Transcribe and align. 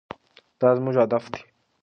دا 0.59 0.69
زموږ 0.77 0.95
هدف 1.03 1.23
دی. 1.33 1.41